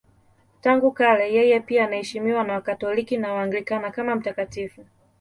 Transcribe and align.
Tangu 0.61 0.91
kale 0.91 1.33
yeye 1.33 1.59
pia 1.59 1.85
anaheshimiwa 1.85 2.43
na 2.43 2.53
Wakatoliki 2.53 3.17
na 3.17 3.33
Waanglikana 3.33 3.91
kama 3.91 4.15
mtakatifu. 4.15 4.85